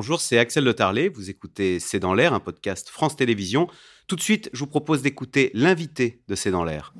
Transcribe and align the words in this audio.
bonjour, 0.00 0.18
c'est 0.18 0.38
Axel 0.38 0.64
Le 0.64 0.72
Tarlet. 0.72 1.10
Vous 1.10 1.28
écoutez 1.28 1.78
C'est 1.78 1.98
dans 1.98 2.14
l'air, 2.14 2.32
un 2.32 2.40
podcast 2.40 2.88
France 2.88 3.16
Télévisions. 3.16 3.68
Tout 4.06 4.16
de 4.16 4.22
suite, 4.22 4.48
je 4.54 4.60
vous 4.60 4.66
propose 4.66 5.02
d'écouter 5.02 5.50
l'invité 5.52 6.22
de 6.26 6.34
C'est 6.34 6.50
dans 6.50 6.64
l'air. 6.64 6.94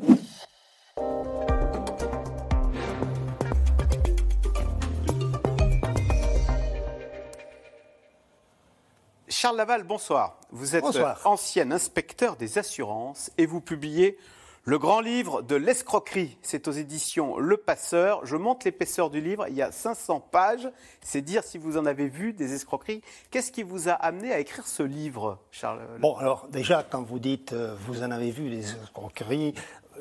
Charles 9.30 9.56
Laval, 9.56 9.84
bonsoir. 9.84 10.38
Vous 10.50 10.76
êtes 10.76 10.84
ancien 11.24 11.70
inspecteur 11.70 12.36
des 12.36 12.58
assurances 12.58 13.30
et 13.38 13.46
vous 13.46 13.62
publiez 13.62 14.18
le 14.64 14.78
grand 14.78 15.00
livre 15.00 15.42
de 15.42 15.56
l'escroquerie, 15.56 16.36
c'est 16.42 16.68
aux 16.68 16.72
éditions 16.72 17.38
Le 17.38 17.56
Passeur. 17.56 18.24
Je 18.26 18.36
monte 18.36 18.64
l'épaisseur 18.64 19.08
du 19.08 19.20
livre, 19.20 19.46
il 19.48 19.54
y 19.54 19.62
a 19.62 19.72
500 19.72 20.20
pages. 20.20 20.68
C'est 21.00 21.22
dire 21.22 21.44
si 21.44 21.56
vous 21.56 21.78
en 21.78 21.86
avez 21.86 22.08
vu 22.08 22.32
des 22.34 22.52
escroqueries. 22.52 23.02
Qu'est-ce 23.30 23.52
qui 23.52 23.62
vous 23.62 23.88
a 23.88 23.92
amené 23.92 24.32
à 24.32 24.38
écrire 24.38 24.66
ce 24.66 24.82
livre, 24.82 25.38
Charles? 25.50 25.80
Bon, 25.98 26.16
alors 26.16 26.46
déjà, 26.48 26.82
quand 26.88 27.02
vous 27.02 27.18
dites 27.18 27.52
euh, 27.54 27.74
vous 27.86 28.02
en 28.02 28.10
avez 28.10 28.30
vu 28.30 28.50
des 28.50 28.70
escroqueries, 28.70 29.54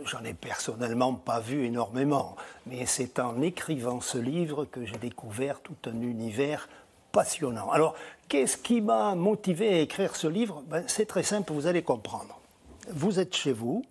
J'en 0.06 0.24
ai 0.24 0.34
personnellement 0.34 1.14
pas 1.14 1.40
vu 1.40 1.66
énormément, 1.66 2.36
mais 2.66 2.86
c'est 2.86 3.20
en 3.20 3.42
écrivant 3.42 4.00
ce 4.00 4.18
livre 4.18 4.66
que 4.66 4.86
j'ai 4.86 4.98
découvert 4.98 5.60
tout 5.60 5.76
un 5.86 6.02
univers 6.02 6.70
passionnant. 7.12 7.70
Alors, 7.70 7.96
qu'est-ce 8.30 8.56
qui 8.56 8.82
m'a 8.82 9.16
motivé 9.16 9.68
à 9.74 9.80
écrire 9.80 10.16
ce 10.16 10.28
livre? 10.28 10.64
Ben, 10.68 10.84
C'est 10.88 11.06
très 11.06 11.24
simple, 11.24 11.52
vous 11.52 11.68
allez 11.68 11.82
comprendre. 11.82 12.40
Vous 12.92 13.20
êtes 13.20 13.36
chez 13.36 13.52
vous, 13.52 13.84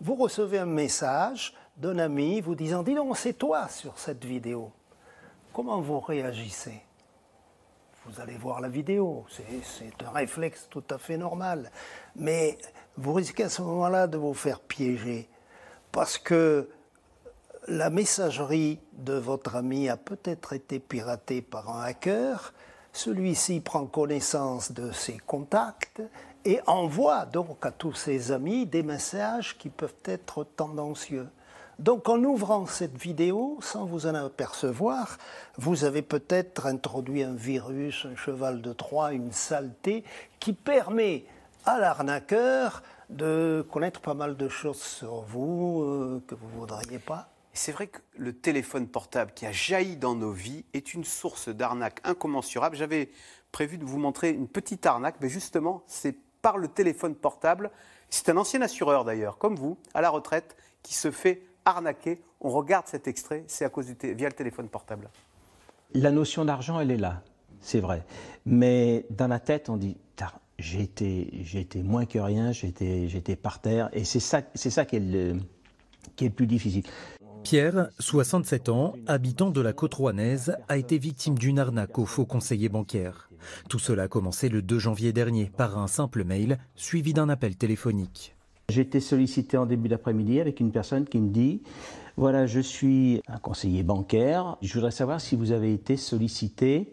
vous 0.00 0.14
recevez 0.14 0.58
un 0.58 0.66
message 0.66 1.54
d'un 1.76 1.98
ami 1.98 2.40
vous 2.40 2.54
disant 2.54 2.82
Dis 2.82 2.94
donc, 2.94 3.16
c'est 3.16 3.34
toi 3.34 3.68
sur 3.68 3.98
cette 3.98 4.24
vidéo. 4.24 4.72
Comment 5.52 5.80
vous 5.80 6.00
réagissez? 6.00 6.82
Vous 8.06 8.20
allez 8.20 8.36
voir 8.38 8.60
la 8.60 8.68
vidéo, 8.68 9.26
c'est 9.28 10.02
un 10.02 10.10
réflexe 10.10 10.68
tout 10.70 10.82
à 10.88 10.96
fait 10.96 11.18
normal. 11.18 11.70
Mais 12.16 12.56
vous 12.96 13.12
risquez 13.12 13.44
à 13.44 13.48
ce 13.50 13.60
moment-là 13.62 14.06
de 14.06 14.16
vous 14.16 14.32
faire 14.32 14.60
piéger 14.60 15.28
parce 15.92 16.16
que 16.16 16.68
la 17.68 17.90
messagerie 17.90 18.80
de 18.94 19.12
votre 19.12 19.54
ami 19.56 19.88
a 19.88 19.96
peut-être 19.96 20.54
été 20.54 20.78
piratée 20.78 21.42
par 21.42 21.68
un 21.70 21.82
hacker. 21.82 22.54
Celui-ci 22.92 23.60
prend 23.60 23.86
connaissance 23.86 24.72
de 24.72 24.90
ses 24.92 25.18
contacts 25.18 26.02
et 26.44 26.60
envoie 26.66 27.26
donc 27.26 27.64
à 27.64 27.70
tous 27.70 27.94
ses 27.94 28.32
amis 28.32 28.66
des 28.66 28.82
messages 28.82 29.56
qui 29.58 29.68
peuvent 29.68 29.94
être 30.04 30.44
tendancieux. 30.44 31.28
Donc 31.78 32.10
en 32.10 32.22
ouvrant 32.22 32.66
cette 32.66 32.98
vidéo, 32.98 33.58
sans 33.62 33.86
vous 33.86 34.06
en 34.06 34.14
apercevoir, 34.14 35.16
vous 35.56 35.84
avez 35.84 36.02
peut-être 36.02 36.66
introduit 36.66 37.22
un 37.22 37.34
virus, 37.34 38.04
un 38.04 38.16
cheval 38.16 38.60
de 38.60 38.72
Troie, 38.74 39.14
une 39.14 39.32
saleté 39.32 40.04
qui 40.40 40.52
permet 40.52 41.24
à 41.64 41.78
l'arnaqueur 41.78 42.82
de 43.08 43.66
connaître 43.70 44.00
pas 44.00 44.12
mal 44.12 44.36
de 44.36 44.48
choses 44.48 44.80
sur 44.80 45.22
vous 45.22 45.82
euh, 45.82 46.22
que 46.26 46.34
vous 46.34 46.48
ne 46.48 46.60
voudriez 46.60 46.98
pas. 46.98 47.30
C'est 47.54 47.72
vrai 47.72 47.88
que 47.88 47.98
le 48.16 48.34
téléphone 48.34 48.86
portable 48.86 49.32
qui 49.34 49.46
a 49.46 49.52
jailli 49.52 49.96
dans 49.96 50.14
nos 50.14 50.32
vies 50.32 50.64
est 50.74 50.94
une 50.94 51.04
source 51.04 51.48
d'arnaque 51.48 52.00
incommensurable. 52.04 52.76
J'avais 52.76 53.10
prévu 53.52 53.78
de 53.78 53.84
vous 53.84 53.98
montrer 53.98 54.30
une 54.30 54.48
petite 54.48 54.86
arnaque, 54.86 55.16
mais 55.20 55.28
justement, 55.28 55.82
c'est 55.86 56.16
par 56.42 56.58
le 56.58 56.68
téléphone 56.68 57.14
portable. 57.14 57.70
C'est 58.08 58.28
un 58.28 58.36
ancien 58.36 58.60
assureur 58.62 59.04
d'ailleurs, 59.04 59.38
comme 59.38 59.56
vous, 59.56 59.78
à 59.94 60.00
la 60.00 60.10
retraite, 60.10 60.56
qui 60.82 60.94
se 60.94 61.10
fait 61.10 61.42
arnaquer. 61.64 62.20
On 62.40 62.50
regarde 62.50 62.86
cet 62.86 63.06
extrait, 63.06 63.44
c'est 63.46 63.64
à 63.64 63.68
cause 63.68 63.86
du 63.86 63.96
via 64.14 64.28
le 64.28 64.34
téléphone 64.34 64.68
portable. 64.68 65.10
La 65.94 66.10
notion 66.10 66.44
d'argent, 66.44 66.80
elle 66.80 66.90
est 66.90 66.96
là, 66.96 67.22
c'est 67.60 67.80
vrai. 67.80 68.04
Mais 68.46 69.06
dans 69.10 69.28
la 69.28 69.40
tête, 69.40 69.68
on 69.68 69.76
dit, 69.76 69.96
j'ai 70.60 70.82
été, 70.82 71.82
moins 71.82 72.06
que 72.06 72.18
rien, 72.18 72.52
j'étais 72.52 73.36
par 73.36 73.60
terre, 73.60 73.88
et 73.92 74.04
c'est 74.04 74.20
ça, 74.20 74.42
ça 74.54 74.84
qui, 74.84 74.96
est 74.96 75.00
le, 75.00 75.38
qui 76.16 76.26
est 76.26 76.28
le 76.28 76.34
plus 76.34 76.46
difficile. 76.46 76.84
Pierre, 77.50 77.88
67 77.98 78.68
ans, 78.68 78.94
habitant 79.08 79.50
de 79.50 79.60
la 79.60 79.72
côte 79.72 79.94
rouennaise, 79.94 80.54
a 80.68 80.76
été 80.76 80.98
victime 80.98 81.36
d'une 81.36 81.58
arnaque 81.58 81.98
au 81.98 82.06
faux 82.06 82.24
conseiller 82.24 82.68
bancaire. 82.68 83.28
Tout 83.68 83.80
cela 83.80 84.04
a 84.04 84.08
commencé 84.08 84.48
le 84.48 84.62
2 84.62 84.78
janvier 84.78 85.12
dernier 85.12 85.50
par 85.56 85.76
un 85.76 85.88
simple 85.88 86.22
mail 86.22 86.58
suivi 86.76 87.12
d'un 87.12 87.28
appel 87.28 87.56
téléphonique. 87.56 88.36
J'ai 88.68 88.82
été 88.82 89.00
sollicité 89.00 89.56
en 89.56 89.66
début 89.66 89.88
d'après-midi 89.88 90.38
avec 90.38 90.60
une 90.60 90.70
personne 90.70 91.06
qui 91.06 91.18
me 91.18 91.30
dit 91.30 91.60
Voilà, 92.16 92.46
je 92.46 92.60
suis 92.60 93.20
un 93.26 93.38
conseiller 93.38 93.82
bancaire. 93.82 94.56
Je 94.62 94.72
voudrais 94.72 94.92
savoir 94.92 95.20
si 95.20 95.34
vous 95.34 95.50
avez 95.50 95.74
été 95.74 95.96
sollicité 95.96 96.92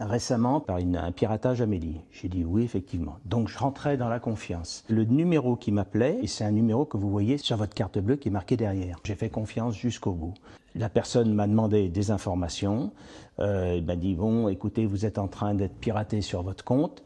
récemment 0.00 0.60
par 0.60 0.76
un 0.76 1.12
piratage 1.12 1.60
Amélie. 1.60 2.00
J'ai 2.10 2.28
dit 2.28 2.44
oui, 2.44 2.62
effectivement. 2.64 3.18
Donc 3.24 3.48
je 3.48 3.58
rentrais 3.58 3.96
dans 3.96 4.08
la 4.08 4.20
confiance. 4.20 4.84
Le 4.88 5.04
numéro 5.04 5.56
qui 5.56 5.72
m'appelait, 5.72 6.18
et 6.22 6.26
c'est 6.26 6.44
un 6.44 6.50
numéro 6.50 6.84
que 6.84 6.96
vous 6.96 7.10
voyez 7.10 7.38
sur 7.38 7.56
votre 7.56 7.74
carte 7.74 7.98
bleue 7.98 8.16
qui 8.16 8.28
est 8.28 8.32
marqué 8.32 8.56
derrière. 8.56 8.98
J'ai 9.04 9.14
fait 9.14 9.30
confiance 9.30 9.76
jusqu'au 9.76 10.12
bout. 10.12 10.34
La 10.74 10.88
personne 10.88 11.34
m'a 11.34 11.46
demandé 11.46 11.88
des 11.88 12.10
informations. 12.10 12.92
Euh, 13.38 13.74
il 13.76 13.84
m'a 13.84 13.96
dit 13.96 14.14
bon, 14.14 14.48
écoutez, 14.48 14.86
vous 14.86 15.04
êtes 15.04 15.18
en 15.18 15.28
train 15.28 15.54
d'être 15.54 15.76
piraté 15.78 16.20
sur 16.20 16.42
votre 16.42 16.64
compte 16.64 17.02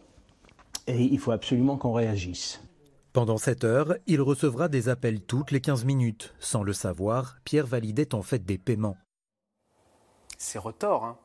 et 0.87 1.03
il 1.03 1.19
faut 1.19 1.33
absolument 1.33 1.77
qu'on 1.77 1.93
réagisse. 1.93 2.63
Pendant 3.13 3.39
cette 3.39 3.65
heure, 3.65 3.95
il 4.07 4.21
recevra 4.21 4.69
des 4.69 4.89
appels 4.89 5.23
toutes 5.23 5.51
les 5.51 5.61
15 5.61 5.85
minutes. 5.87 6.35
Sans 6.39 6.63
le 6.63 6.75
savoir, 6.75 7.39
Pierre 7.45 7.67
validait 7.67 8.15
en 8.15 8.23
fait 8.23 8.45
des 8.45 8.59
paiements. 8.59 8.99
C'est 10.37 10.59
retort, 10.59 11.05
hein 11.05 11.17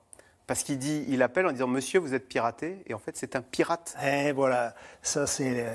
parce 0.52 0.64
qu'il 0.64 0.80
dit, 0.80 1.06
il 1.08 1.24
appelle 1.24 1.48
en 1.48 1.54
disant 1.54 1.68
Monsieur, 1.68 2.02
vous 2.02 2.14
êtes 2.14 2.28
piraté, 2.28 2.84
et 2.86 2.94
en 2.94 3.00
fait, 3.00 3.16
c'est 3.16 3.38
un 3.38 3.42
pirate. 3.42 3.96
Et 4.04 4.26
eh, 4.28 4.32
voilà, 4.34 4.76
ça 5.02 5.26
c'est 5.26 5.66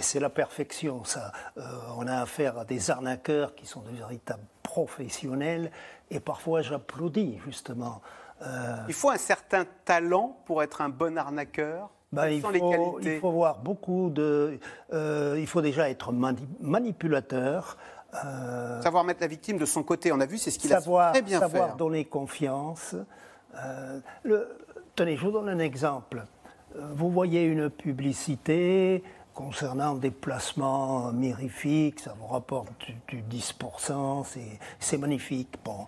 c'est 0.00 0.18
la 0.18 0.28
perfection. 0.28 1.04
Ça, 1.04 1.30
euh, 1.56 1.62
on 1.96 2.08
a 2.08 2.16
affaire 2.16 2.58
à 2.58 2.64
des 2.64 2.90
arnaqueurs 2.90 3.54
qui 3.54 3.64
sont 3.64 3.80
de 3.82 3.90
véritables 3.90 4.42
professionnels, 4.64 5.70
et 6.10 6.18
parfois 6.18 6.62
j'applaudis 6.62 7.38
justement. 7.46 8.02
Euh, 8.44 8.74
il 8.88 8.94
faut 8.94 9.10
un 9.10 9.18
certain 9.18 9.66
talent 9.84 10.36
pour 10.46 10.64
être 10.64 10.80
un 10.80 10.88
bon 10.88 11.16
arnaqueur. 11.16 11.88
Ben, 12.10 12.26
il, 12.26 12.40
faut, 12.40 12.98
il, 13.00 13.20
faut, 13.20 13.30
voir 13.30 13.60
beaucoup 13.60 14.10
de. 14.10 14.58
Euh, 14.92 15.36
il 15.38 15.46
faut 15.46 15.62
déjà 15.62 15.88
être 15.88 16.10
manipulateur. 16.60 17.78
savoir 18.82 19.04
mettre 19.04 19.20
la 19.20 19.28
victime 19.28 19.58
de 19.58 19.64
son 19.64 19.84
côté. 19.84 20.10
On 20.10 20.18
a 20.18 20.26
vu, 20.26 20.38
c'est 20.38 20.50
ce 20.50 20.58
qu'il 20.58 20.74
a 20.74 20.80
très 20.80 21.22
bien 21.22 21.38
fait. 21.38 21.44
Savoir 21.44 21.76
donner 21.76 22.04
confiance. 22.04 22.96
Euh, 23.54 24.00
tenez, 24.94 25.16
je 25.16 25.22
vous 25.22 25.30
donne 25.30 25.48
un 25.48 25.58
exemple. 25.58 26.24
Euh, 26.76 26.80
vous 26.92 27.10
voyez 27.10 27.44
une 27.44 27.70
publicité 27.70 29.02
concernant 29.34 29.94
des 29.94 30.10
placements 30.10 31.10
mirifiques, 31.12 32.00
ça 32.00 32.14
vous 32.18 32.26
rapporte 32.26 32.68
du, 33.08 33.22
10%, 33.22 34.26
c'est 34.78 34.98
magnifique. 34.98 35.54
Bon. 35.64 35.86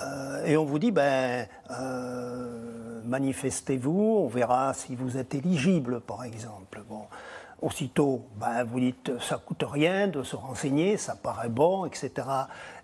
Euh, 0.00 0.44
et 0.44 0.56
on 0.56 0.64
vous 0.64 0.78
dit, 0.78 0.92
ben, 0.92 1.48
manifestez-vous, 3.04 4.20
on 4.24 4.28
verra 4.28 4.72
si 4.74 4.94
vous 4.94 5.16
êtes 5.16 5.34
éligible, 5.34 6.00
par 6.00 6.24
exemple. 6.24 6.82
Bon. 6.88 7.06
Aussitôt, 7.60 8.26
ben, 8.36 8.62
vous 8.64 8.78
dites, 8.78 9.18
ça 9.18 9.38
coûte 9.38 9.64
rien 9.66 10.06
de 10.06 10.22
se 10.22 10.36
renseigner, 10.36 10.96
ça 10.96 11.16
paraît 11.16 11.48
bon, 11.48 11.86
etc. 11.86 12.12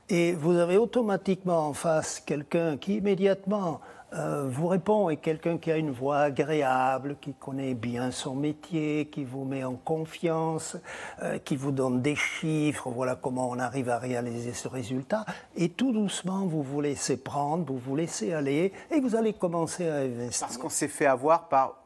Et 0.09 0.33
vous 0.33 0.57
avez 0.57 0.79
automatiquement 0.79 1.69
en 1.69 1.73
face 1.75 2.21
quelqu'un 2.21 2.77
qui 2.77 2.97
immédiatement 2.97 3.81
euh, 4.15 4.47
vous 4.47 4.69
répond 4.69 5.09
et 5.09 5.17
quelqu'un 5.17 5.57
qui 5.57 5.71
a 5.71 5.77
une 5.77 5.91
voix 5.91 6.19
agréable, 6.19 7.17
qui 7.21 7.33
connaît 7.33 7.75
bien 7.75 8.11
son 8.11 8.35
métier, 8.35 9.07
qui 9.07 9.25
vous 9.25 9.45
met 9.45 9.65
en 9.65 9.75
confiance, 9.75 10.77
euh, 11.23 11.39
qui 11.39 11.57
vous 11.57 11.73
donne 11.73 12.03
des 12.03 12.17
chiffres, 12.17 12.91
voilà 12.91 13.17
comment 13.17 13.49
on 13.49 13.59
arrive 13.59 13.89
à 13.89 13.99
réaliser 13.99 14.53
ce 14.53 14.69
résultat. 14.69 15.25
Et 15.57 15.71
tout 15.71 15.93
doucement, 15.93 16.47
vous 16.47 16.63
vous 16.63 16.81
laissez 16.81 17.17
prendre, 17.17 17.65
vous 17.65 17.79
vous 17.79 17.97
laissez 17.97 18.33
aller 18.33 18.73
et 18.91 19.01
vous 19.01 19.17
allez 19.17 19.33
commencer 19.33 19.89
à 19.89 19.97
investir. 19.97 20.47
Parce 20.47 20.59
qu'on 20.59 20.69
s'est 20.69 20.89
fait 20.89 21.07
avoir 21.07 21.49
par 21.49 21.83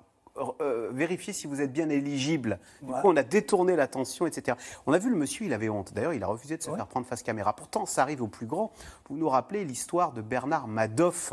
euh, 0.60 0.90
vérifier 0.92 1.32
si 1.32 1.46
vous 1.46 1.60
êtes 1.60 1.72
bien 1.72 1.88
éligible. 1.88 2.58
Du 2.82 2.92
coup, 2.92 3.00
on 3.04 3.16
a 3.16 3.22
détourné 3.22 3.74
l'attention, 3.74 4.26
etc. 4.26 4.56
On 4.86 4.92
a 4.92 4.98
vu 4.98 5.10
le 5.10 5.16
monsieur, 5.16 5.46
il 5.46 5.52
avait 5.52 5.68
honte. 5.68 5.94
D'ailleurs, 5.94 6.12
il 6.12 6.22
a 6.22 6.26
refusé 6.26 6.56
de 6.56 6.62
se 6.62 6.70
faire 6.70 6.86
prendre 6.86 7.06
face 7.06 7.22
caméra. 7.22 7.54
Pourtant, 7.54 7.86
ça 7.86 8.02
arrive 8.02 8.22
au 8.22 8.28
plus 8.28 8.46
grand. 8.46 8.70
Vous 9.08 9.16
nous 9.16 9.28
rappelez 9.28 9.64
l'histoire 9.64 10.12
de 10.12 10.20
Bernard 10.20 10.68
Madoff, 10.68 11.32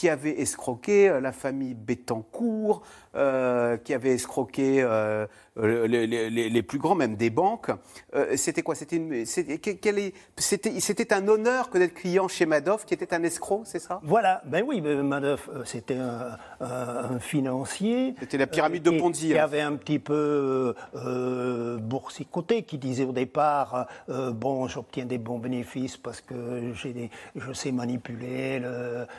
qui 0.00 0.08
avait 0.08 0.40
escroqué 0.40 1.10
euh, 1.10 1.20
la 1.20 1.30
famille 1.30 1.74
Bettencourt, 1.74 2.80
euh, 3.14 3.76
qui 3.76 3.92
avait 3.92 4.14
escroqué 4.14 4.82
les, 5.56 6.62
plus 6.62 6.78
grands, 6.78 6.94
même 6.94 7.16
des 7.16 7.28
banques. 7.28 7.70
c'était 8.36 8.62
quoi? 8.62 8.74
C'était 8.74 9.34
c'était 10.78 11.12
un 11.12 11.28
honneur 11.28 11.68
que 11.68 11.76
d'être 11.76 11.92
client 11.92 12.28
chez 12.28 12.46
Madoff, 12.46 12.86
qui 12.86 12.94
était 12.94 13.12
un 13.12 13.22
escroc, 13.24 13.64
c'est 13.66 13.78
ça? 13.78 14.00
Voilà. 14.02 14.40
Ben 14.46 14.64
oui, 14.66 14.80
Madoff, 14.80 15.50
c'était 15.66 15.96
un, 15.96 16.38
un, 16.60 17.18
financier. 17.18 18.14
C'était 18.20 18.38
la 18.38 18.46
pyramide 18.46 18.82
de 18.82 18.98
Ponzi. 18.98 19.28
Qui, 19.28 19.38
hein. 19.38 19.44
avait 19.44 19.60
un 19.60 19.74
petit 19.74 19.98
peu 19.98 20.74
euh, 20.94 21.76
boursicoté, 21.76 22.62
qui 22.62 22.78
disait 22.78 23.04
au 23.04 23.12
départ 23.12 23.86
euh, 24.08 24.30
bon, 24.30 24.66
j'obtiens 24.66 25.04
des 25.04 25.18
bons 25.18 25.38
bénéfices 25.38 25.96
parce 25.96 26.22
que 26.22 26.72
je 26.74 27.52
sais 27.52 27.72
manipuler 27.72 28.62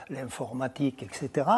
l'informatique 0.09 0.70
etc. 0.79 1.49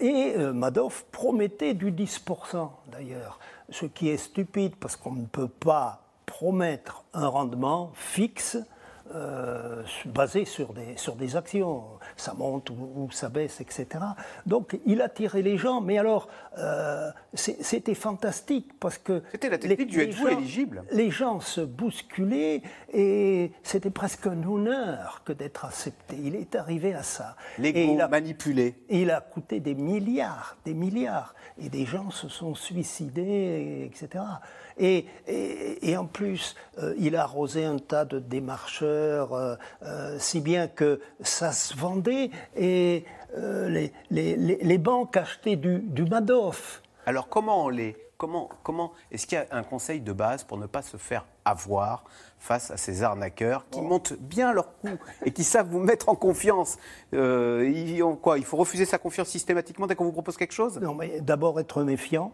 et 0.00 0.36
Madoff 0.36 1.04
promettait 1.10 1.74
du 1.74 1.90
10% 1.90 2.68
d'ailleurs, 2.92 3.38
ce 3.70 3.86
qui 3.86 4.08
est 4.08 4.16
stupide 4.16 4.76
parce 4.76 4.96
qu'on 4.96 5.12
ne 5.12 5.26
peut 5.26 5.48
pas 5.48 6.02
promettre 6.26 7.04
un 7.12 7.26
rendement 7.26 7.90
fixe 7.94 8.58
euh, 9.14 9.82
basé 10.06 10.44
sur 10.44 10.72
des, 10.72 10.96
sur 10.96 11.16
des 11.16 11.36
actions. 11.36 11.84
Ça 12.16 12.34
monte 12.34 12.70
ou, 12.70 13.08
ça 13.12 13.28
baisse, 13.28 13.60
etc. 13.60 13.86
Donc 14.46 14.78
il 14.86 15.02
attirait 15.02 15.42
les 15.42 15.56
gens. 15.56 15.80
Mais 15.80 15.98
alors, 15.98 16.28
euh, 16.58 17.10
c'était 17.34 17.94
fantastique 17.94 18.78
parce 18.78 18.98
que. 18.98 19.22
C'était 19.32 19.50
la 19.50 19.58
technique 19.58 19.88
du 19.88 20.00
êtes-vous 20.00 20.28
éligible 20.28 20.84
Les 20.92 21.10
gens 21.10 21.40
se 21.40 21.60
bousculaient 21.60 22.62
et 22.92 23.52
c'était 23.62 23.90
presque 23.90 24.26
un 24.26 24.42
honneur 24.44 25.22
que 25.24 25.32
d'être 25.32 25.64
accepté. 25.64 26.16
Il 26.22 26.36
est 26.36 26.54
arrivé 26.54 26.94
à 26.94 27.02
ça. 27.02 27.36
L'ego 27.58 27.96
manipulé. 28.08 28.74
Il 28.88 29.10
a 29.10 29.20
coûté 29.20 29.60
des 29.60 29.74
milliards, 29.74 30.56
des 30.64 30.74
milliards. 30.74 31.34
Et 31.62 31.68
des 31.68 31.84
gens 31.84 32.10
se 32.10 32.28
sont 32.28 32.54
suicidés, 32.54 33.90
etc. 33.90 34.24
Et, 34.78 35.96
en 35.96 36.06
plus, 36.06 36.54
euh, 36.78 36.94
il 36.98 37.16
a 37.16 37.22
arrosé 37.22 37.64
un 37.64 37.78
tas 37.78 38.06
de 38.06 38.18
démarcheurs, 38.18 38.99
euh, 39.00 39.56
euh, 39.82 40.16
si 40.18 40.40
bien 40.40 40.68
que 40.68 41.00
ça 41.20 41.52
se 41.52 41.76
vendait 41.76 42.30
et 42.56 43.04
les, 43.36 43.92
les, 44.10 44.78
banques 44.78 45.16
achetaient 45.16 45.56
du, 45.56 45.78
du 45.78 46.04
Madoff. 46.04 46.82
Alors 47.06 47.28
comment 47.28 47.64
on 47.64 47.68
les... 47.68 47.96
Comment, 48.16 48.50
comment 48.62 48.92
est-ce 49.10 49.26
qu'il 49.26 49.38
y 49.38 49.40
a 49.40 49.46
un 49.50 49.62
conseil 49.62 50.00
de 50.02 50.12
base 50.12 50.44
pour 50.44 50.58
ne 50.58 50.66
pas 50.66 50.82
se 50.82 50.98
faire 50.98 51.24
avoir 51.46 52.04
face 52.38 52.70
à 52.70 52.76
ces 52.76 53.02
arnaqueurs 53.02 53.64
qui 53.70 53.80
montent 53.80 54.12
bien 54.12 54.52
leur 54.52 54.76
coup 54.76 54.98
et 55.24 55.32
qui 55.32 55.42
savent 55.42 55.68
vous 55.68 55.80
mettre 55.80 56.10
en 56.10 56.14
confiance? 56.14 56.76
Ils 57.14 58.02
ont 58.02 58.16
quoi? 58.16 58.36
Il 58.36 58.44
faut 58.44 58.58
refuser 58.58 58.84
sa 58.84 58.98
confiance 58.98 59.28
systématiquement 59.28 59.86
dès 59.86 59.94
qu'on 59.94 60.04
vous 60.04 60.12
propose 60.12 60.36
quelque 60.36 60.52
chose? 60.52 60.78
Non, 60.78 60.94
mais 60.94 61.22
d'abord 61.22 61.58
être 61.60 61.82
méfiant. 61.82 62.32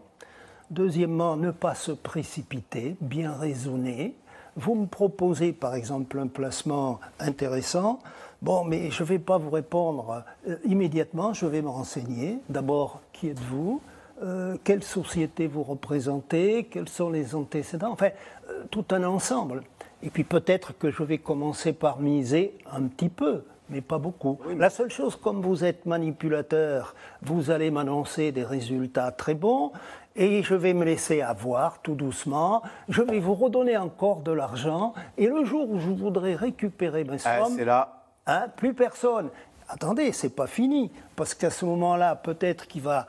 Deuxièmement, 0.69 1.37
ne 1.37 1.51
pas 1.51 1.75
se 1.75 1.93
précipiter, 1.93 2.97
bien 2.99 3.31
raisonner. 3.31 4.17
Vous 4.57 4.73
me 4.73 4.87
proposez 4.87 5.53
par 5.53 5.75
exemple 5.75 6.17
un 6.17 6.25
placement 6.25 6.99
intéressant. 7.19 7.99
Bon, 8.41 8.63
mais 8.63 8.89
je 8.89 9.03
ne 9.03 9.07
vais 9.07 9.19
pas 9.19 9.37
vous 9.37 9.51
répondre 9.51 10.23
euh, 10.47 10.55
immédiatement, 10.65 11.31
je 11.31 11.45
vais 11.45 11.61
me 11.61 11.69
renseigner. 11.69 12.39
D'abord, 12.49 13.01
qui 13.13 13.29
êtes-vous? 13.29 13.81
Euh, 14.23 14.57
Quelle 14.63 14.83
société 14.83 15.45
vous 15.45 15.61
représentez? 15.61 16.67
Quels 16.71 16.89
sont 16.89 17.11
les 17.11 17.35
antécédents? 17.35 17.91
Enfin, 17.91 18.09
euh, 18.49 18.63
tout 18.71 18.85
un 18.89 19.03
ensemble. 19.03 19.61
Et 20.01 20.09
puis 20.09 20.23
peut-être 20.23 20.75
que 20.75 20.89
je 20.89 21.03
vais 21.03 21.19
commencer 21.19 21.71
par 21.71 21.99
miser 21.99 22.57
un 22.71 22.83
petit 22.83 23.09
peu, 23.09 23.43
mais 23.69 23.81
pas 23.81 23.97
beaucoup. 23.97 24.39
La 24.57 24.69
seule 24.69 24.89
chose, 24.89 25.15
comme 25.15 25.41
vous 25.41 25.63
êtes 25.63 25.85
manipulateur, 25.85 26.95
vous 27.21 27.51
allez 27.51 27.71
m'annoncer 27.71 28.31
des 28.31 28.43
résultats 28.43 29.11
très 29.11 29.33
bons, 29.33 29.71
et 30.15 30.41
je 30.41 30.55
vais 30.55 30.73
me 30.73 30.83
laisser 30.83 31.21
avoir 31.21 31.79
tout 31.81 31.95
doucement. 31.95 32.63
Je 32.89 33.01
vais 33.01 33.19
vous 33.19 33.35
redonner 33.35 33.77
encore 33.77 34.21
de 34.21 34.31
l'argent, 34.31 34.93
et 35.17 35.27
le 35.27 35.45
jour 35.45 35.69
où 35.69 35.79
je 35.79 35.89
voudrais 35.89 36.35
récupérer 36.35 37.03
mes 37.03 37.17
ah, 37.25 37.45
sommes, 37.45 37.59
là. 37.59 38.03
Hein, 38.25 38.47
plus 38.55 38.73
personne. 38.73 39.29
Attendez, 39.69 40.11
c'est 40.11 40.35
pas 40.35 40.47
fini, 40.47 40.91
parce 41.15 41.33
qu'à 41.33 41.49
ce 41.49 41.65
moment-là, 41.65 42.15
peut-être 42.15 42.67
qu'il 42.67 42.81
va 42.81 43.07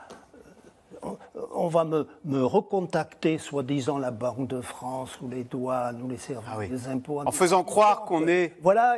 on 1.59 1.67
va 1.67 1.83
me, 1.83 2.05
recontacter, 2.45 3.37
soi-disant 3.37 3.97
la 3.97 4.11
Banque 4.11 4.47
de 4.47 4.61
France 4.61 5.19
ou 5.21 5.27
les 5.27 5.43
douanes 5.43 6.01
ou 6.01 6.09
les 6.09 6.17
services 6.17 6.49
ah 6.51 6.65
des 6.65 6.87
impôts. 6.87 7.21
En 7.25 7.31
faisant 7.31 7.63
croire 7.63 8.05
qu'on 8.05 8.27
est. 8.27 8.55
Voilà, 8.61 8.97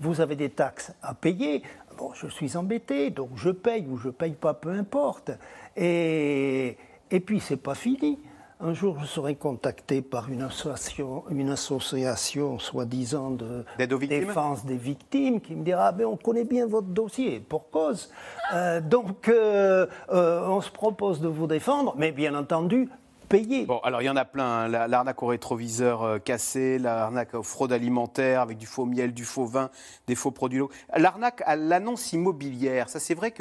vous 0.00 0.20
avez 0.20 0.36
des 0.36 0.50
taxes 0.50 0.92
à 1.02 1.14
payer. 1.14 1.62
Bon, 1.96 2.12
je 2.14 2.26
suis 2.28 2.56
embêté, 2.56 3.10
donc 3.10 3.30
je 3.36 3.50
paye 3.50 3.86
ou 3.88 3.96
je 3.96 4.10
paye 4.10 4.32
pas, 4.32 4.54
peu 4.54 4.70
importe. 4.70 5.30
Et, 5.76 6.76
et 7.10 7.20
puis, 7.20 7.40
c'est 7.40 7.56
pas 7.56 7.74
fini. 7.74 8.18
Un 8.64 8.74
jour, 8.74 8.96
je 9.00 9.06
serai 9.06 9.34
contacté 9.34 10.02
par 10.02 10.30
une 10.30 10.42
association, 10.42 11.24
une 11.30 11.50
association 11.50 12.60
soi-disant 12.60 13.32
de 13.32 13.64
défense 14.06 14.64
des 14.64 14.76
victimes 14.76 15.40
qui 15.40 15.56
me 15.56 15.64
dira 15.64 15.90
ben, 15.90 16.06
on 16.06 16.16
connaît 16.16 16.44
bien 16.44 16.68
votre 16.68 16.86
dossier, 16.86 17.40
pour 17.40 17.70
cause. 17.70 18.12
Euh, 18.54 18.80
donc, 18.80 19.28
euh, 19.28 19.88
euh, 20.12 20.46
on 20.46 20.60
se 20.60 20.70
propose 20.70 21.20
de 21.20 21.26
vous 21.26 21.48
défendre, 21.48 21.94
mais 21.98 22.12
bien 22.12 22.36
entendu, 22.36 22.88
payer. 23.28 23.66
Bon, 23.66 23.80
alors 23.82 24.00
il 24.00 24.04
y 24.04 24.10
en 24.10 24.14
a 24.14 24.24
plein. 24.24 24.44
Hein. 24.44 24.86
L'arnaque 24.86 25.20
au 25.24 25.26
rétroviseur 25.26 26.22
cassé, 26.22 26.78
l'arnaque 26.78 27.34
aux 27.34 27.42
fraudes 27.42 27.72
alimentaires 27.72 28.42
avec 28.42 28.58
du 28.58 28.66
faux 28.66 28.86
miel, 28.86 29.12
du 29.12 29.24
faux 29.24 29.46
vin, 29.46 29.70
des 30.06 30.14
faux 30.14 30.30
produits. 30.30 30.62
L'arnaque 30.96 31.42
à 31.46 31.56
l'annonce 31.56 32.12
immobilière, 32.12 32.88
ça 32.88 33.00
c'est 33.00 33.14
vrai 33.14 33.32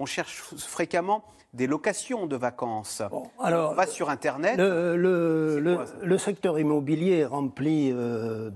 qu'on 0.00 0.06
cherche 0.06 0.54
fréquemment 0.56 1.22
des 1.52 1.66
locations 1.66 2.26
de 2.26 2.36
vacances. 2.36 3.02
alors, 3.40 3.72
on 3.72 3.74
va 3.74 3.86
sur 3.86 4.08
Internet. 4.08 4.56
Le, 4.58 6.18
secteur 6.18 6.58
immobilier 6.58 7.18
est 7.18 7.24
rempli 7.24 7.90
euh, 7.92 8.50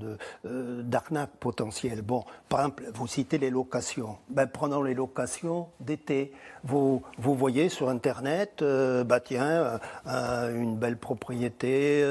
euh, 0.44 0.82
d'arnaques 0.82 1.36
potentielles. 1.40 2.02
Bon, 2.02 2.24
par 2.48 2.60
exemple, 2.60 2.84
vous 2.94 3.06
citez 3.06 3.38
les 3.38 3.50
locations. 3.50 4.18
Ben, 4.28 4.46
prenons 4.46 4.82
les 4.82 4.94
locations 4.94 5.68
d'été. 5.80 6.32
Vous, 6.62 7.02
vous 7.18 7.34
voyez 7.34 7.68
sur 7.68 7.88
Internet, 7.88 8.62
euh, 8.62 9.02
bah 9.02 9.20
tiens, 9.20 9.80
une 10.06 10.76
belle 10.76 10.96
propriété 10.96 12.04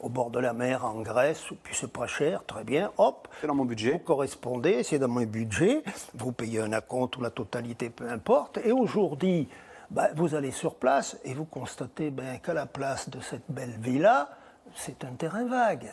au 0.00 0.08
bord 0.08 0.30
de 0.30 0.38
la 0.38 0.52
mer 0.52 0.84
en 0.84 1.00
Grèce, 1.00 1.44
puis 1.62 1.74
c'est 1.76 1.92
pas 1.92 2.06
cher, 2.06 2.44
très 2.44 2.64
bien, 2.64 2.90
hop. 2.98 3.28
C'est 3.40 3.46
dans 3.46 3.54
mon 3.54 3.64
budget. 3.64 3.92
Vous 3.92 3.98
correspondez, 3.98 4.82
c'est 4.82 4.98
dans 4.98 5.08
mon 5.08 5.22
budget. 5.22 5.82
Vous 6.14 6.32
payez 6.32 6.60
un 6.60 6.72
acompte 6.72 7.16
ou 7.16 7.22
la 7.22 7.30
totalité, 7.30 7.88
peu 7.88 8.08
importe. 8.08 8.58
Et 8.68 8.72
aujourd'hui, 8.72 9.48
bah, 9.90 10.10
vous 10.14 10.34
allez 10.34 10.50
sur 10.50 10.74
place 10.74 11.18
et 11.24 11.32
vous 11.32 11.46
constatez 11.46 12.10
ben, 12.10 12.38
qu'à 12.38 12.52
la 12.52 12.66
place 12.66 13.08
de 13.08 13.18
cette 13.18 13.48
belle 13.48 13.78
villa, 13.80 14.28
c'est 14.74 15.04
un 15.04 15.12
terrain 15.12 15.46
vague. 15.46 15.90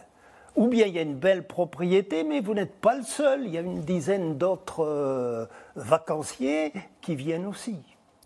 Ou 0.57 0.67
bien 0.67 0.85
il 0.87 0.93
y 0.93 0.99
a 0.99 1.03
une 1.03 1.15
belle 1.15 1.47
propriété, 1.47 2.25
mais 2.25 2.41
vous 2.41 2.53
n'êtes 2.53 2.75
pas 2.75 2.95
le 2.95 3.03
seul. 3.03 3.45
Il 3.45 3.53
y 3.53 3.57
a 3.57 3.61
une 3.61 3.79
dizaine 3.79 4.37
d'autres 4.37 4.83
euh, 4.83 5.45
vacanciers 5.77 6.73
qui 6.99 7.15
viennent 7.15 7.45
aussi. 7.45 7.79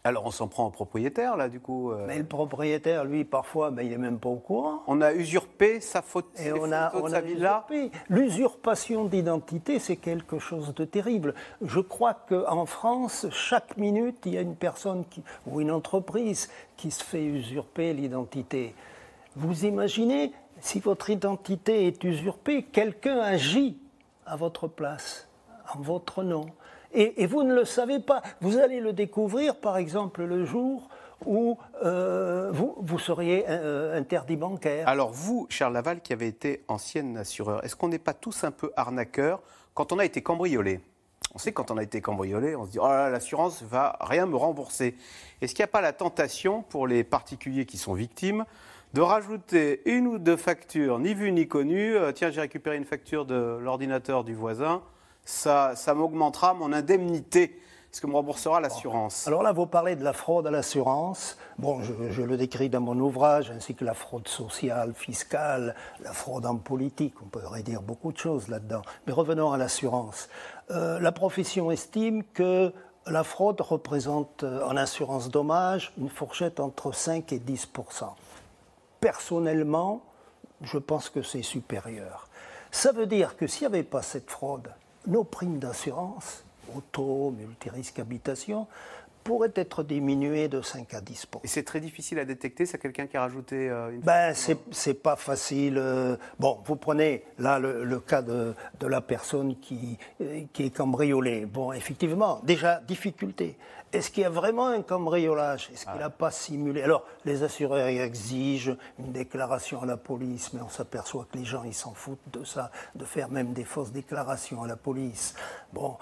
Alors 0.04 0.26
on 0.26 0.32
s'en 0.32 0.48
prend 0.48 0.68
au 0.68 0.70
propriétaire, 0.70 1.36
là, 1.36 1.50
du 1.50 1.60
coup 1.60 1.92
euh. 1.92 2.06
Mais 2.08 2.18
le 2.18 2.24
propriétaire, 2.24 3.04
lui, 3.04 3.26
parfois, 3.26 3.70
ben, 3.70 3.84
il 3.84 3.90
n'est 3.90 3.98
même 3.98 4.18
pas 4.18 4.30
au 4.30 4.38
courant. 4.38 4.84
On 4.88 5.02
a 5.02 5.14
usurpé 5.14 5.82
sa 5.82 6.02
faute, 6.02 6.28
Et 6.40 6.54
on 6.54 6.72
a, 6.72 6.92
on 6.96 7.12
a 7.12 7.22
usurpé. 7.22 7.92
L'usurpation 8.08 9.06
d'identité, 9.06 9.78
c'est 9.80 9.98
quelque 9.98 10.40
chose 10.40 10.74
de 10.74 10.86
terrible. 10.86 11.34
Je 11.62 11.82
crois 11.82 12.14
qu'en 12.14 12.66
France, 12.66 13.28
chaque 13.32 13.76
minute, 13.76 14.18
il 14.26 14.36
y 14.36 14.38
a 14.38 14.42
une 14.42 14.56
personne 14.56 15.04
qui, 15.10 15.22
ou 15.46 15.60
une 15.60 15.72
entreprise 15.72 16.50
qui 16.78 16.92
se 16.92 17.04
fait 17.04 17.26
usurper 17.26 17.94
l'identité. 17.94 18.76
Vous 19.36 19.66
imaginez, 19.66 20.32
si 20.62 20.80
votre 20.80 21.10
identité 21.10 21.88
est 21.88 22.04
usurpée, 22.06 22.64
quelqu'un 22.64 23.20
agit 23.20 23.78
à 24.26 24.38
votre 24.38 24.68
place, 24.68 25.28
en 25.76 25.82
votre 25.82 26.24
nom 26.24 26.46
et, 26.94 27.26
vous 27.28 27.44
ne 27.44 27.54
le 27.54 27.66
savez 27.66 28.00
pas. 28.00 28.22
Vous 28.42 28.58
allez 28.58 28.80
le 28.80 28.94
découvrir, 28.94 29.56
par 29.56 29.78
exemple, 29.78 30.24
le 30.24 30.46
jour 30.46 30.90
où 31.26 31.58
euh, 31.84 32.50
vous, 32.52 33.00
seriez 33.00 33.46
euh, 33.48 33.98
interdit 33.98 34.38
bancaire. 34.38 34.88
Alors 34.88 35.12
vous, 35.12 35.48
Charles 35.50 35.74
Laval, 35.74 36.02
qui 36.02 36.14
avez 36.14 36.28
été 36.28 36.64
ancien 36.68 37.16
assureur, 37.16 37.64
est-ce 37.64 37.76
qu'on 37.76 37.90
n'est 37.90 38.00
pas 38.00 38.14
tous 38.14 38.44
un 38.44 38.52
peu 38.52 38.72
arnaqueurs 38.76 39.42
quand 39.74 39.92
on 39.92 40.00
a 40.00 40.06
été 40.06 40.22
cambriolé? 40.22 40.80
On 41.36 41.38
sait 41.38 41.52
quand 41.52 41.70
on 41.70 41.78
a 41.78 41.84
été 41.84 42.02
cambriolé, 42.02 42.56
on 42.56 42.66
se 42.66 42.72
dit 42.72 42.80
oh 42.80 42.88
l'assurance 42.88 43.62
va 43.62 43.98
rien 44.02 44.26
me 44.26 44.36
rembourser. 44.36 44.96
Est-ce 45.42 45.54
qu'il 45.54 45.62
n'y 45.62 45.70
a 45.70 45.72
pas 45.72 45.82
la 45.82 45.94
tentation 45.94 46.64
pour 46.64 46.88
les 46.88 47.04
particuliers 47.04 47.66
qui 47.66 47.78
sont 47.78 47.94
victimes 47.94 48.46
de 48.94 49.02
rajouter 49.02 49.84
une 49.86 50.08
ou 50.08 50.18
deux 50.18 50.38
factures, 50.38 50.98
ni 50.98 51.14
vues 51.14 51.32
ni 51.32 51.48
connues? 51.48 51.96
Euh, 51.96 52.12
Tiens, 52.14 52.32
j'ai 52.32 52.42
récupéré 52.42 52.78
une 52.78 52.86
facture 52.86 53.26
de 53.26 53.60
l'ordinateur 53.62 54.24
du 54.24 54.34
voisin 54.34 54.82
ça, 55.30 55.94
m'augmentera 55.94 56.54
mon 56.54 56.74
indemnité 56.74 57.62
ce 57.92 58.02
que 58.02 58.08
me 58.08 58.14
remboursera 58.14 58.62
l'assurance. 58.62 59.28
Alors 59.28 59.42
là, 59.42 59.52
vous 59.52 59.66
parlez 59.66 59.96
de 59.96 60.04
la 60.04 60.14
fraude 60.14 60.46
à 60.46 60.52
l'assurance. 60.52 61.38
Bon, 61.58 61.82
je, 61.82 62.22
le 62.22 62.38
décris 62.38 62.70
dans 62.70 62.82
mon 62.82 63.00
ouvrage, 63.00 63.50
ainsi 63.50 63.74
que 63.74 63.84
la 63.84 63.96
fraude 63.96 64.28
sociale, 64.28 64.94
fiscale, 64.94 65.76
la 66.04 66.14
fraude 66.14 66.46
en 66.46 66.58
politique. 66.58 67.16
On 67.24 67.26
pourrait 67.26 67.64
dire 67.64 67.82
beaucoup 67.82 68.12
de 68.12 68.18
choses 68.18 68.48
là-dedans. 68.48 68.84
Mais 69.08 69.14
revenons 69.14 69.52
à 69.52 69.58
l'assurance. 69.58 70.30
Euh, 70.70 71.00
la 71.00 71.12
profession 71.12 71.72
estime 71.72 72.24
que 72.24 72.72
la 73.08 73.24
fraude 73.24 73.60
représente 73.62 74.44
euh, 74.44 74.64
en 74.66 74.78
assurance 74.78 75.30
dommage 75.30 75.92
une 75.98 76.10
fourchette 76.10 76.60
entre 76.60 76.92
5 76.92 77.34
et 77.34 77.40
10% 77.40 78.06
Personnellement, 79.00 80.04
je 80.62 80.78
pense 80.78 81.10
que 81.10 81.24
c'est 81.24 81.42
supérieur. 81.42 82.28
Ça 82.72 82.92
veut 82.92 83.08
dire 83.08 83.36
que 83.36 83.48
s'il 83.48 83.68
n'y 83.68 83.74
avait 83.74 83.84
pas 83.84 84.04
cette 84.04 84.30
fraude, 84.30 84.70
nos 85.08 85.24
primes 85.24 85.60
d'assurance, 85.60 86.44
auto, 86.76 87.32
multirisque 87.32 88.00
habitation, 88.00 88.68
pourrait 89.24 89.52
être 89.56 89.84
diminué 89.84 90.48
de 90.48 90.62
5 90.62 90.94
à 90.94 91.02
10 91.02 91.28
Et 91.44 91.48
c'est 91.48 91.64
très 91.64 91.80
difficile 91.80 92.20
à 92.20 92.26
détecter, 92.26 92.66
c'est 92.66 92.78
quelqu'un 92.78 93.08
qui 93.08 93.18
a 93.18 93.22
rajouté 93.22 93.70
euh, 93.70 93.92
une 93.92 94.02
ben, 94.02 94.34
c'est 94.34 94.94
pas 94.94 95.16
facile. 95.16 95.78
Euh, 95.78 96.16
bon, 96.40 96.60
vous 96.66 96.76
prenez 96.76 97.24
là 97.38 97.60
le, 97.60 98.00
cas 98.00 98.22
de, 98.22 98.54
de, 98.80 98.88
la 98.88 99.02
personne 99.02 99.58
qui, 99.60 99.98
euh, 100.22 100.42
qui 100.54 100.66
est 100.66 100.76
cambriolée. 100.76 101.46
Bon, 101.46 101.74
effectivement, 101.74 102.42
déjà, 102.44 102.80
difficulté. 102.80 103.58
Est-ce 103.92 104.12
qu'il 104.12 104.22
y 104.22 104.26
a 104.26 104.30
vraiment 104.30 104.68
un 104.68 104.84
cambriolage? 104.84 105.72
Est-ce 105.74 105.86
qu'il 105.88 106.00
n'a 106.00 106.12
pas 106.12 106.30
simulé? 106.30 106.84
Alors, 106.84 107.06
les 107.26 107.42
assureurs 107.42 107.88
exigent 107.88 108.76
une 109.00 109.12
déclaration 109.12 109.82
à 109.82 109.88
la 109.88 109.98
police, 109.98 110.54
mais 110.54 110.62
on 110.62 110.70
s'aperçoit 110.70 111.26
que 111.32 111.40
les 111.40 111.46
gens, 111.46 111.64
ils 111.64 111.74
s'en 111.74 111.96
foutent 111.96 112.20
de 112.32 112.44
ça, 112.44 112.70
de 112.94 113.04
faire 113.04 113.30
même 113.30 113.54
des 113.54 113.64
fausses 113.64 113.92
déclarations 113.92 114.62
à 114.62 114.68
la 114.68 114.76
police. 114.76 115.34
Bon, 115.74 115.98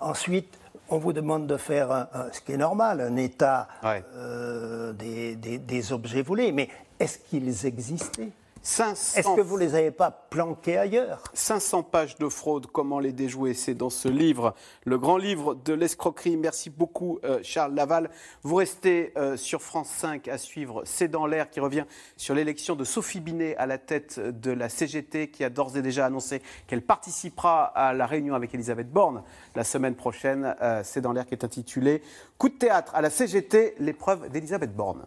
ensuite, 0.00 0.58
on 0.90 0.98
vous 0.98 1.12
demande 1.12 1.46
de 1.46 1.56
faire, 1.56 2.08
ce 2.32 2.40
qui 2.40 2.52
est 2.52 2.56
normal, 2.56 3.00
un 3.00 3.16
état 3.16 3.68
euh, 3.84 4.92
des, 4.92 5.36
des, 5.36 5.92
objets 5.92 6.22
volés. 6.22 6.52
Mais 6.52 6.68
est-ce 6.98 7.18
qu'ils 7.18 7.66
existaient? 7.66 8.30
Est-ce 8.68 9.34
que 9.34 9.40
vous 9.40 9.56
ne 9.56 9.64
les 9.64 9.74
avez 9.74 9.90
pas 9.90 10.10
planqués 10.10 10.76
ailleurs 10.76 11.24
500 11.32 11.84
pages 11.84 12.16
de 12.18 12.28
fraude, 12.28 12.66
comment 12.66 13.00
les 13.00 13.12
déjouer? 13.12 13.54
C'est 13.54 13.74
dans 13.74 13.88
ce 13.88 14.08
livre, 14.08 14.54
le 14.84 14.98
grand 14.98 15.16
livre 15.16 15.54
de 15.54 15.72
l'escroquerie. 15.72 16.36
Merci 16.36 16.68
beaucoup 16.68 17.18
euh, 17.24 17.40
Charles 17.42 17.74
Laval. 17.74 18.10
Vous 18.42 18.56
restez 18.56 19.12
euh, 19.16 19.38
sur 19.38 19.62
France 19.62 19.88
5 19.88 20.28
à 20.28 20.36
suivre 20.36 20.82
C'est 20.84 21.08
dans 21.08 21.26
l'air 21.26 21.48
qui 21.48 21.60
revient 21.60 21.84
sur 22.18 22.34
l'élection 22.34 22.76
de 22.76 22.84
Sophie 22.84 23.20
Binet 23.20 23.56
à 23.56 23.64
la 23.64 23.78
tête 23.78 24.20
de 24.20 24.50
la 24.50 24.68
CGT 24.68 25.30
qui 25.30 25.44
a 25.44 25.50
d'ores 25.50 25.76
et 25.76 25.82
déjà 25.82 26.04
annoncé 26.04 26.42
qu'elle 26.66 26.82
participera 26.82 27.64
à 27.64 27.94
la 27.94 28.06
réunion 28.06 28.34
avec 28.34 28.54
Elisabeth 28.54 28.90
Borne 28.90 29.22
la 29.54 29.64
semaine 29.64 29.94
prochaine. 29.94 30.54
Euh, 30.60 30.82
C'est 30.84 31.00
dans 31.00 31.12
l'air 31.12 31.26
qui 31.26 31.34
est 31.34 31.44
intitulé 31.44 32.02
Coup 32.36 32.50
de 32.50 32.54
théâtre 32.54 32.94
à 32.94 33.00
la 33.00 33.10
CGT, 33.10 33.76
l'épreuve 33.78 34.28
d'Elisabeth 34.28 34.76
Borne. 34.76 35.06